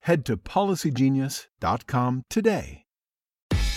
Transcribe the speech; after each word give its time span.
head 0.00 0.24
to 0.26 0.36
policygenius.com 0.36 2.24
today. 2.28 2.84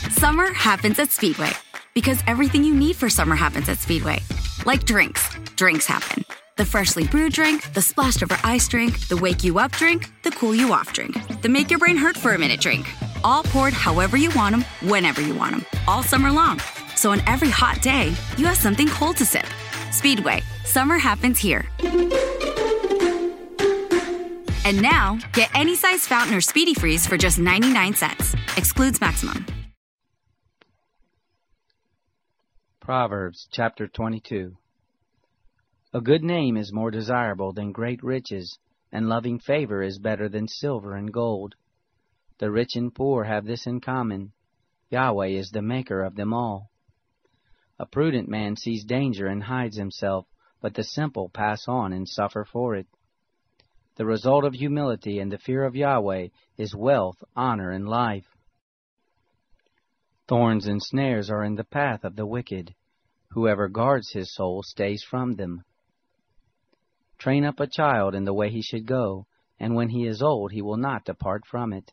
Summer 0.10 0.52
happens 0.54 1.00
at 1.00 1.12
Speedway 1.12 1.52
because 1.94 2.20
everything 2.28 2.64
you 2.64 2.74
need 2.74 2.96
for 2.96 3.10
summer 3.10 3.36
happens 3.36 3.70
at 3.70 3.78
Speedway. 3.78 4.20
Like 4.66 4.86
drinks, 4.86 5.30
drinks 5.56 5.86
happen. 5.86 6.24
The 6.58 6.66
freshly 6.66 7.08
brewed 7.08 7.34
drink, 7.34 7.74
the 7.74 7.82
splashed 7.82 8.22
over 8.22 8.38
ice 8.44 8.68
drink, 8.68 9.08
the 9.08 9.18
wake 9.18 9.44
you 9.44 9.58
up 9.58 9.72
drink, 9.72 10.12
the 10.24 10.32
cool 10.32 10.54
you 10.54 10.74
off 10.74 10.94
drink, 10.94 11.16
the 11.42 11.50
make 11.50 11.70
your 11.70 11.80
brain 11.80 11.98
hurt 11.98 12.18
for 12.18 12.34
a 12.34 12.38
minute 12.38 12.60
drink. 12.60 12.88
All 13.24 13.44
poured 13.44 13.74
however 13.74 14.18
you 14.18 14.32
want 14.36 14.56
them, 14.56 14.66
whenever 14.90 15.22
you 15.22 15.34
want 15.36 15.52
them, 15.52 15.66
all 15.88 16.04
summer 16.04 16.32
long. 16.32 16.60
So 16.96 17.12
on 17.12 17.22
every 17.28 17.50
hot 17.50 17.82
day, 17.82 18.14
you 18.38 18.46
have 18.46 18.58
something 18.58 18.88
cold 18.90 19.18
to 19.18 19.26
sip. 19.26 19.48
Speedway, 19.92 20.42
summer 20.66 20.98
happens 20.98 21.40
here. 21.40 21.66
And 24.72 24.82
now, 24.82 25.20
get 25.34 25.52
any 25.54 25.76
size 25.76 26.08
fountain 26.08 26.34
or 26.34 26.40
speedy 26.40 26.74
freeze 26.74 27.06
for 27.06 27.18
just 27.18 27.38
99 27.38 27.94
cents. 27.94 28.34
Excludes 28.56 29.02
maximum. 29.02 29.46
Proverbs 32.80 33.50
chapter 33.52 33.90
22 33.90 34.56
A 35.94 36.00
good 36.00 36.24
name 36.24 36.56
is 36.56 36.72
more 36.72 36.90
desirable 36.90 37.52
than 37.52 37.74
great 37.74 38.02
riches, 38.02 38.60
and 38.94 39.10
loving 39.10 39.40
favor 39.40 39.84
is 39.84 40.00
better 40.00 40.30
than 40.30 40.48
silver 40.48 40.96
and 40.96 41.12
gold. 41.12 41.56
The 42.38 42.50
rich 42.50 42.78
and 42.78 42.96
poor 42.96 43.26
have 43.26 43.44
this 43.44 43.68
in 43.68 43.82
common 43.82 44.32
Yahweh 44.90 45.32
is 45.32 45.52
the 45.52 45.62
maker 45.62 46.02
of 46.02 46.16
them 46.16 46.34
all. 46.34 46.72
A 47.78 47.86
prudent 47.86 48.30
man 48.30 48.56
sees 48.56 48.86
danger 48.86 49.28
and 49.28 49.44
hides 49.44 49.76
himself, 49.76 50.28
but 50.62 50.76
the 50.76 50.84
simple 50.86 51.28
pass 51.28 51.68
on 51.68 51.92
and 51.92 52.08
suffer 52.08 52.46
for 52.46 52.74
it. 52.76 52.88
The 53.96 54.06
result 54.06 54.46
of 54.46 54.54
humility 54.54 55.20
and 55.20 55.32
the 55.32 55.38
fear 55.38 55.64
of 55.66 55.76
Yahweh 55.76 56.30
is 56.58 56.76
wealth, 56.76 57.24
honor, 57.36 57.72
and 57.72 57.88
life. 57.88 58.26
Thorns 60.28 60.66
and 60.66 60.82
snares 60.82 61.30
are 61.30 61.44
in 61.44 61.56
the 61.56 61.64
path 61.66 62.06
of 62.06 62.16
the 62.16 62.26
wicked. 62.26 62.74
Whoever 63.32 63.68
guards 63.68 64.12
his 64.12 64.34
soul 64.34 64.64
stays 64.64 65.04
from 65.04 65.36
them. 65.36 65.64
Train 67.18 67.44
up 67.44 67.60
a 67.60 67.68
child 67.68 68.16
in 68.16 68.24
the 68.24 68.34
way 68.34 68.50
he 68.50 68.62
should 68.62 68.86
go, 68.86 69.28
and 69.60 69.76
when 69.76 69.90
he 69.90 70.08
is 70.08 70.22
old 70.22 70.52
he 70.52 70.62
will 70.62 70.78
not 70.78 71.06
depart 71.06 71.46
from 71.46 71.74
it. 71.74 71.92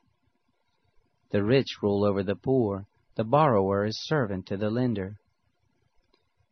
The 1.30 1.44
rich 1.44 1.82
rule 1.82 2.04
over 2.04 2.22
the 2.22 2.36
poor, 2.36 2.86
the 3.16 3.24
borrower 3.24 3.84
is 3.84 4.06
servant 4.06 4.46
to 4.46 4.56
the 4.56 4.70
lender. 4.70 5.18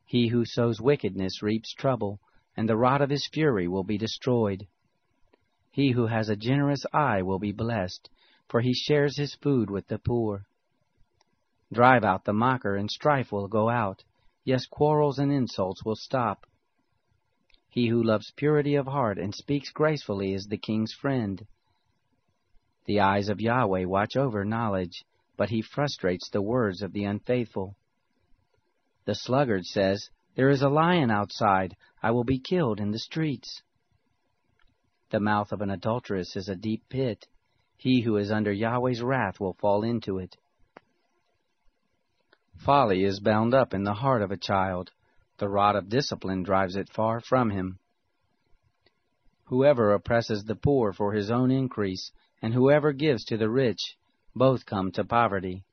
He 0.05 0.29
who 0.29 0.45
sows 0.45 0.81
wickedness 0.81 1.43
reaps 1.43 1.73
trouble, 1.73 2.21
and 2.57 2.69
the 2.69 2.77
rod 2.77 3.01
of 3.01 3.11
his 3.11 3.29
fury 3.33 3.69
will 3.69 3.85
be 3.85 3.97
destroyed. 3.97 4.67
He 5.77 5.91
who 5.91 6.07
has 6.07 6.31
a 6.31 6.37
generous 6.37 6.87
eye 6.95 7.21
will 7.21 7.39
be 7.39 7.53
blessed, 7.53 8.09
for 8.49 8.63
he 8.63 8.73
shares 8.73 9.19
his 9.19 9.35
food 9.35 9.69
with 9.69 9.89
the 9.89 9.99
poor. 9.99 10.47
Drive 11.71 12.03
out 12.03 12.25
the 12.25 12.33
mocker, 12.33 12.77
and 12.77 12.91
strife 12.91 13.31
will 13.31 13.47
go 13.47 13.69
out. 13.69 14.03
Yes, 14.43 14.65
quarrels 14.65 15.19
and 15.19 15.31
insults 15.31 15.85
will 15.85 15.95
stop. 15.95 16.47
He 17.69 17.89
who 17.89 18.03
loves 18.03 18.33
purity 18.37 18.75
of 18.75 18.87
heart 18.87 19.19
and 19.19 19.35
speaks 19.35 19.71
gracefully 19.71 20.33
is 20.33 20.47
the 20.47 20.57
king's 20.57 20.95
friend. 20.95 21.47
The 22.87 23.01
eyes 23.01 23.29
of 23.29 23.43
Yahweh 23.43 23.85
watch 23.85 24.17
over 24.17 24.47
knowledge, 24.47 25.05
but 25.37 25.51
he 25.51 25.61
frustrates 25.61 26.31
the 26.31 26.41
words 26.41 26.81
of 26.81 26.95
the 26.95 27.05
unfaithful. 27.05 27.77
The 29.05 29.15
sluggard 29.15 29.67
says, 29.67 30.09
There 30.37 30.49
is 30.49 30.63
a 30.63 30.71
lion 30.71 31.11
outside. 31.11 31.77
I 32.03 32.13
will 32.13 32.25
be 32.25 32.39
killed 32.39 32.81
in 32.81 32.93
the 32.93 32.99
streets. 32.99 33.61
The 35.17 35.21
mouth 35.21 35.51
of 35.51 35.63
an 35.63 35.71
adulteress 35.71 36.37
is 36.37 36.51
a 36.51 36.55
deep 36.55 36.91
pit. 36.91 37.27
He 37.79 38.03
who 38.03 38.19
is 38.19 38.31
under 38.31 38.53
Yahweh's 38.53 39.01
wrath 39.01 39.41
will 39.41 39.55
fall 39.55 39.83
into 39.83 40.19
it. 40.19 40.37
Folly 42.59 43.03
is 43.03 43.19
bound 43.19 43.55
up 43.55 43.73
in 43.73 43.83
the 43.83 43.95
heart 43.95 44.21
of 44.21 44.31
a 44.31 44.37
child. 44.37 44.91
The 45.39 45.49
rod 45.49 45.75
of 45.75 45.89
discipline 45.89 46.43
drives 46.43 46.77
it 46.77 46.91
far 46.91 47.23
from 47.23 47.49
him. 47.49 47.79
Whoever 49.45 49.95
oppresses 49.95 50.45
the 50.45 50.55
poor 50.55 50.93
for 50.93 51.15
his 51.15 51.31
own 51.31 51.51
increase, 51.51 52.13
and 52.43 52.53
whoever 52.53 52.93
gives 52.93 53.25
to 53.25 53.39
the 53.39 53.49
rich, 53.49 53.97
both 54.35 54.67
come 54.67 54.93
to 54.93 55.03
poverty. 55.03 55.65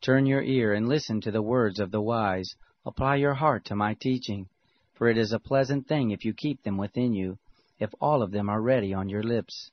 Turn 0.00 0.26
your 0.26 0.42
ear 0.42 0.74
and 0.74 0.88
listen 0.88 1.20
to 1.22 1.32
the 1.32 1.42
words 1.42 1.80
of 1.80 1.90
the 1.90 2.00
wise. 2.00 2.54
Apply 2.86 3.16
your 3.16 3.34
heart 3.34 3.64
to 3.64 3.74
my 3.74 3.94
teaching, 3.94 4.48
for 4.94 5.08
it 5.08 5.18
is 5.18 5.32
a 5.32 5.40
pleasant 5.40 5.88
thing 5.88 6.12
if 6.12 6.24
you 6.24 6.32
keep 6.32 6.62
them 6.62 6.76
within 6.76 7.14
you, 7.14 7.36
if 7.80 7.90
all 8.00 8.22
of 8.22 8.30
them 8.30 8.48
are 8.48 8.62
ready 8.62 8.94
on 8.94 9.08
your 9.08 9.22
lips. 9.22 9.70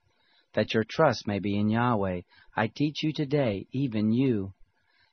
That 0.54 0.74
your 0.74 0.84
trust 0.84 1.28
may 1.28 1.40
be 1.40 1.60
in 1.60 1.70
Yahweh, 1.70 2.22
I 2.56 2.68
teach 2.68 3.04
you 3.04 3.14
today, 3.14 3.68
even 3.72 4.12
you. 4.12 4.54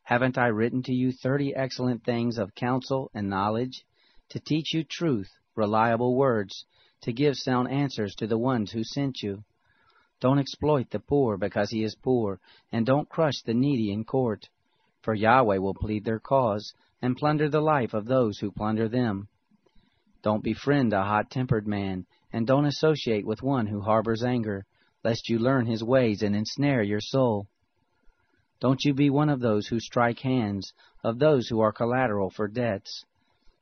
Haven't 0.05 0.39
I 0.39 0.47
written 0.47 0.83
to 0.85 0.93
you 0.93 1.13
thirty 1.13 1.55
excellent 1.55 2.05
things 2.05 2.39
of 2.39 2.55
counsel 2.55 3.11
and 3.13 3.29
knowledge, 3.29 3.85
to 4.31 4.41
teach 4.41 4.73
you 4.73 4.85
truth, 4.85 5.29
reliable 5.57 6.17
words, 6.17 6.65
to 7.03 7.13
give 7.13 7.37
sound 7.37 7.71
answers 7.71 8.15
to 8.15 8.27
the 8.27 8.39
ones 8.39 8.73
who 8.73 8.85
sent 8.85 9.23
you? 9.23 9.45
Don't 10.21 10.39
exploit 10.39 10.91
the 10.91 11.01
poor 11.01 11.37
because 11.37 11.71
he 11.71 11.83
is 11.83 11.97
poor, 11.97 12.41
and 12.73 12.87
don't 12.87 13.09
crush 13.09 13.43
the 13.45 13.53
needy 13.53 13.93
in 13.93 14.05
court, 14.05 14.49
for 15.03 15.15
Yahweh 15.15 15.59
will 15.59 15.75
plead 15.75 16.05
their 16.05 16.21
cause, 16.21 16.73
and 17.03 17.17
plunder 17.17 17.49
the 17.49 17.61
life 17.61 17.93
of 17.93 18.07
those 18.07 18.39
who 18.39 18.51
plunder 18.51 18.89
them. 18.89 19.29
Don't 20.23 20.43
befriend 20.43 20.95
a 20.95 21.03
hot-tempered 21.03 21.67
man, 21.67 22.07
and 22.35 22.49
don't 22.49 22.67
associate 22.67 23.25
with 23.25 23.45
one 23.45 23.69
who 23.69 23.81
harbors 23.81 24.25
anger, 24.25 24.67
lest 25.05 25.29
you 25.29 25.39
learn 25.39 25.67
his 25.67 25.85
ways 25.85 26.21
and 26.21 26.35
ensnare 26.35 26.83
your 26.83 27.01
soul. 27.01 27.47
Don't 28.61 28.85
you 28.85 28.93
be 28.93 29.09
one 29.09 29.29
of 29.29 29.39
those 29.39 29.69
who 29.69 29.79
strike 29.79 30.19
hands, 30.19 30.73
of 31.05 31.21
those 31.21 31.47
who 31.47 31.61
are 31.61 31.73
collateral 31.73 32.31
for 32.31 32.49
debts. 32.49 33.05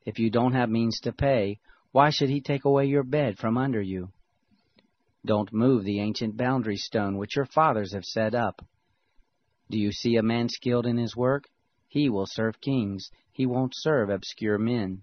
If 0.07 0.19
you 0.19 0.31
don't 0.31 0.55
have 0.55 0.71
means 0.71 1.01
to 1.01 1.13
pay, 1.13 1.59
why 1.91 2.09
should 2.09 2.31
he 2.31 2.41
take 2.41 2.65
away 2.65 2.87
your 2.87 3.03
bed 3.03 3.39
from 3.39 3.59
under 3.59 3.83
you? 3.83 4.09
Don't 5.23 5.53
move 5.53 5.85
the 5.85 6.01
ancient 6.01 6.39
boundary 6.39 6.79
stone 6.79 7.19
which 7.19 7.37
your 7.37 7.45
fathers 7.45 7.93
have 7.93 8.07
set 8.07 8.35
up. 8.35 8.65
Do 9.69 9.79
you 9.79 9.93
see 9.93 10.17
a 10.17 10.23
man 10.23 10.49
skilled 10.49 10.87
in 10.87 10.97
his 10.97 11.15
work? 11.15 11.45
He 11.89 12.09
will 12.09 12.27
serve 12.27 12.59
kings. 12.63 13.11
He 13.33 13.45
won't 13.45 13.75
serve 13.77 14.09
obscure 14.09 14.57
men. 14.57 15.03